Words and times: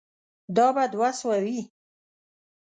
دا 0.55 0.67
به 0.75 0.83
دوه 0.93 1.09
سوه 1.19 1.37
وي. 1.45 1.59